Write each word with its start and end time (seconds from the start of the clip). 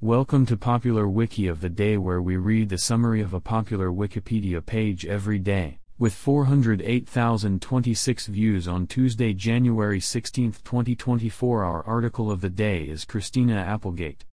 Welcome 0.00 0.46
to 0.46 0.56
Popular 0.56 1.08
Wiki 1.08 1.48
of 1.48 1.60
the 1.60 1.68
Day, 1.68 1.96
where 1.96 2.22
we 2.22 2.36
read 2.36 2.68
the 2.68 2.78
summary 2.78 3.20
of 3.20 3.34
a 3.34 3.40
popular 3.40 3.90
Wikipedia 3.90 4.64
page 4.64 5.04
every 5.04 5.40
day. 5.40 5.80
With 5.98 6.14
408,026 6.14 8.26
views 8.28 8.68
on 8.68 8.86
Tuesday, 8.86 9.34
January 9.34 9.98
16, 9.98 10.52
2024, 10.52 11.64
our 11.64 11.82
article 11.82 12.30
of 12.30 12.40
the 12.40 12.48
day 12.48 12.84
is 12.84 13.04
Christina 13.04 13.56
Applegate. 13.56 14.24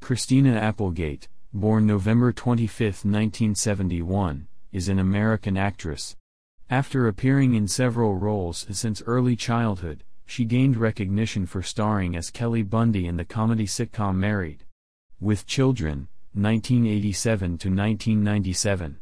Christina 0.00 0.54
Applegate, 0.54 1.26
born 1.52 1.84
November 1.84 2.32
25, 2.32 2.84
1971, 2.84 4.46
is 4.70 4.88
an 4.88 5.00
American 5.00 5.56
actress. 5.56 6.14
After 6.70 7.08
appearing 7.08 7.54
in 7.54 7.66
several 7.66 8.14
roles 8.14 8.68
since 8.70 9.02
early 9.04 9.34
childhood, 9.34 10.04
she 10.26 10.44
gained 10.44 10.76
recognition 10.76 11.46
for 11.46 11.62
starring 11.62 12.16
as 12.16 12.30
Kelly 12.30 12.62
Bundy 12.62 13.06
in 13.06 13.16
the 13.16 13.24
comedy 13.24 13.66
sitcom 13.66 14.16
Married. 14.16 14.64
With 15.20 15.46
Children, 15.46 16.08
1987 16.32 17.58
to 17.58 17.68
1997. 17.68 18.98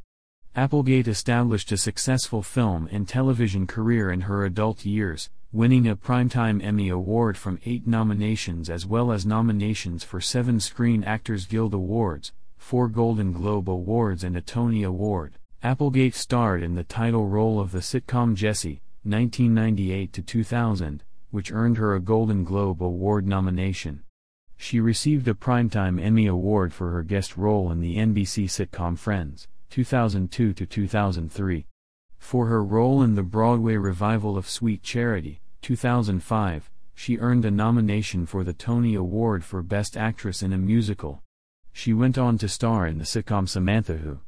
Applegate 0.55 1.09
established 1.09 1.73
a 1.73 1.79
successful 1.79 2.43
film 2.43 2.87
and 2.93 3.09
television 3.09 3.66
career 3.66 4.12
in 4.12 4.23
her 4.23 4.45
adult 4.45 4.84
years, 4.84 5.30
winning 5.51 5.88
a 5.88 5.96
Primetime 5.96 6.62
Emmy 6.62 6.91
Award 6.91 7.38
from 7.38 7.59
eight 7.65 7.87
nominations 7.87 8.68
as 8.68 8.84
well 8.84 9.12
as 9.12 9.24
nominations 9.24 10.04
for 10.04 10.20
seven 10.20 10.60
Screen 10.60 11.04
Actors 11.04 11.46
Guild 11.46 11.73
Awards, 11.73 12.32
four 12.59 12.88
Golden 12.88 13.32
Globe 13.32 13.70
Awards, 13.70 14.24
and 14.24 14.37
a 14.37 14.43
Tony 14.43 14.82
Award. 14.82 15.38
Applegate 15.62 16.15
starred 16.15 16.62
in 16.62 16.74
the 16.74 16.84
title 16.84 17.29
role 17.29 17.59
of 17.59 17.73
the 17.73 17.79
sitcom 17.79 18.34
Jesse, 18.34 18.82
1998 19.04 20.12
to 20.12 20.23
2000, 20.23 21.02
which 21.32 21.50
earned 21.50 21.78
her 21.78 21.95
a 21.95 22.00
Golden 22.00 22.45
Globe 22.45 22.82
Award 22.82 23.27
nomination. 23.27 24.04
She 24.56 24.78
received 24.78 25.27
a 25.27 25.34
Primetime 25.34 26.00
Emmy 26.00 26.27
Award 26.27 26.73
for 26.73 26.90
her 26.92 27.02
guest 27.02 27.36
role 27.36 27.73
in 27.73 27.80
the 27.80 27.96
NBC 27.96 28.45
sitcom 28.45 28.96
Friends, 28.96 29.48
2002 29.70 30.52
to 30.52 30.66
2003. 30.66 31.66
For 32.18 32.46
her 32.46 32.62
role 32.62 33.02
in 33.02 33.15
the 33.15 33.23
Broadway 33.23 33.76
revival 33.76 34.37
of 34.37 34.48
Sweet 34.48 34.82
Charity, 34.82 35.40
2005, 35.62 36.70
she 36.95 37.18
earned 37.18 37.46
a 37.46 37.51
nomination 37.51 38.26
for 38.26 38.45
the 38.45 38.52
Tony 38.52 38.95
Award 38.95 39.42
for 39.42 39.62
Best 39.62 39.96
Actress 39.96 40.42
in 40.42 40.52
a 40.52 40.59
Musical. 40.59 41.23
She 41.73 41.95
went 41.95 42.18
on 42.18 42.37
to 42.38 42.48
star 42.48 42.87
in 42.87 42.98
the 42.98 43.04
sitcom 43.04 43.48
Samantha 43.48 43.96
Who, 43.96 44.20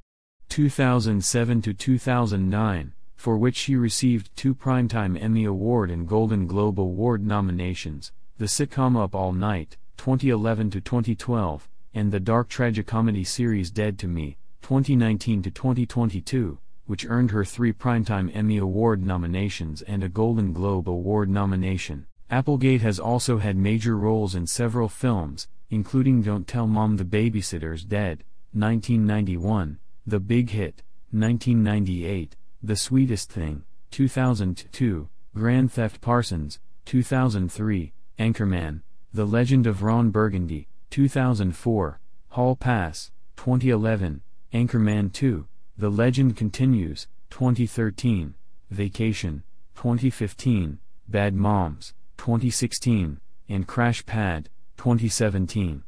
2007 0.48 1.62
to 1.62 1.74
2009 1.74 2.92
for 3.16 3.38
which 3.38 3.56
she 3.56 3.76
received 3.76 4.34
two 4.36 4.54
Primetime 4.54 5.20
Emmy 5.20 5.44
Award 5.44 5.90
and 5.90 6.06
Golden 6.06 6.46
Globe 6.46 6.80
Award 6.80 7.24
nominations, 7.24 8.12
the 8.38 8.46
sitcom 8.46 8.96
Up 8.96 9.14
All 9.14 9.32
Night, 9.32 9.76
2011 9.96 10.70
to 10.70 10.80
2012, 10.80 11.68
and 11.94 12.10
the 12.10 12.20
dark 12.20 12.48
tragicomedy 12.48 13.24
series 13.24 13.70
Dead 13.70 13.98
to 14.00 14.08
Me, 14.08 14.36
2019 14.62 15.42
to 15.42 15.50
2022, 15.50 16.58
which 16.86 17.06
earned 17.08 17.30
her 17.30 17.44
three 17.44 17.72
Primetime 17.72 18.34
Emmy 18.34 18.58
Award 18.58 19.04
nominations 19.04 19.82
and 19.82 20.02
a 20.02 20.08
Golden 20.08 20.52
Globe 20.52 20.88
Award 20.88 21.28
nomination. 21.30 22.06
Applegate 22.30 22.82
has 22.82 22.98
also 22.98 23.38
had 23.38 23.56
major 23.56 23.96
roles 23.96 24.34
in 24.34 24.46
several 24.46 24.88
films, 24.88 25.48
including 25.70 26.22
Don't 26.22 26.46
Tell 26.46 26.66
Mom 26.66 26.96
the 26.96 27.04
Babysitter's 27.04 27.84
Dead, 27.84 28.24
1991, 28.52 29.78
The 30.06 30.20
Big 30.20 30.50
Hit, 30.50 30.82
1998, 31.10 32.36
the 32.66 32.76
Sweetest 32.76 33.30
Thing, 33.30 33.62
2002, 33.90 35.08
Grand 35.34 35.70
Theft 35.70 36.00
Parsons, 36.00 36.58
2003, 36.86 37.92
Anchorman, 38.18 38.80
The 39.12 39.26
Legend 39.26 39.66
of 39.66 39.82
Ron 39.82 40.08
Burgundy, 40.08 40.68
2004, 40.88 42.00
Hall 42.30 42.56
Pass, 42.56 43.10
2011, 43.36 44.22
Anchorman 44.54 45.12
2, 45.12 45.46
The 45.76 45.90
Legend 45.90 46.38
Continues, 46.38 47.06
2013, 47.28 48.34
Vacation, 48.70 49.42
2015, 49.74 50.78
Bad 51.06 51.34
Moms, 51.34 51.92
2016, 52.16 53.20
and 53.50 53.66
Crash 53.66 54.06
Pad, 54.06 54.48
2017. 54.78 55.82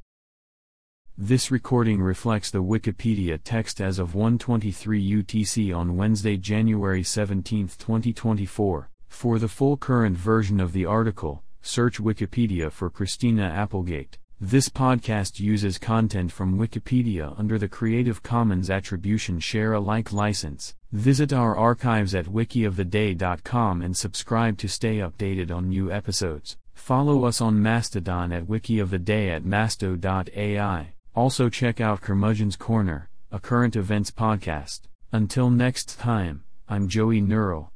This 1.18 1.50
recording 1.50 2.02
reflects 2.02 2.50
the 2.50 2.62
Wikipedia 2.62 3.40
text 3.42 3.80
as 3.80 3.98
of 3.98 4.14
1:23 4.14 5.00
UTC 5.00 5.72
on 5.72 5.96
Wednesday, 5.96 6.36
January 6.36 7.02
17, 7.02 7.68
2024. 7.68 8.90
For 9.08 9.38
the 9.38 9.48
full 9.48 9.78
current 9.78 10.18
version 10.18 10.60
of 10.60 10.74
the 10.74 10.84
article, 10.84 11.42
search 11.62 11.98
Wikipedia 11.98 12.70
for 12.70 12.90
Christina 12.90 13.44
Applegate. 13.44 14.18
This 14.38 14.68
podcast 14.68 15.40
uses 15.40 15.78
content 15.78 16.32
from 16.32 16.58
Wikipedia 16.58 17.34
under 17.38 17.56
the 17.58 17.66
Creative 17.66 18.22
Commons 18.22 18.68
Attribution 18.68 19.40
Share 19.40 19.72
Alike 19.72 20.12
license. 20.12 20.74
Visit 20.92 21.32
our 21.32 21.56
archives 21.56 22.14
at 22.14 22.26
wikioftheday.com 22.26 23.80
and 23.80 23.96
subscribe 23.96 24.58
to 24.58 24.68
stay 24.68 24.98
updated 24.98 25.50
on 25.50 25.70
new 25.70 25.90
episodes. 25.90 26.58
Follow 26.74 27.24
us 27.24 27.40
on 27.40 27.62
Mastodon 27.62 28.32
at 28.32 28.44
wikioftheday 28.44 29.34
at 29.34 29.44
masto.ai. 29.44 30.92
Also 31.16 31.48
check 31.48 31.80
out 31.80 32.02
Curmudgeon's 32.02 32.56
Corner, 32.56 33.08
a 33.32 33.40
current 33.40 33.74
events 33.74 34.10
podcast. 34.10 34.80
Until 35.12 35.48
next 35.48 35.98
time, 35.98 36.44
I'm 36.68 36.88
Joey 36.88 37.22
Neural. 37.22 37.72